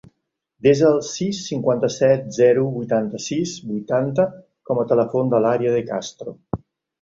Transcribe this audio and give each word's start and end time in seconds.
Desa 0.67 0.85
el 0.91 1.01
sis, 1.07 1.41
cinquanta-set, 1.49 2.23
zero, 2.37 2.63
vuitanta-sis, 2.77 3.53
vuitanta 3.73 4.27
com 4.71 4.83
a 4.85 4.87
telèfon 4.93 5.31
de 5.35 5.43
l'Aria 5.45 5.77
De 5.77 5.85
Castro. 5.93 6.35